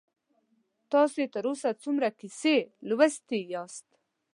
[0.91, 2.57] تاسې تر اوسه څومره کیسې
[2.87, 3.87] لوستي یاست؟